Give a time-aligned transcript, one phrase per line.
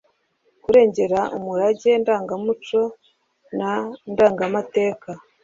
[0.63, 2.81] kurengera umurage ndangamuco
[3.57, 3.71] na
[4.11, 5.09] ndangamateka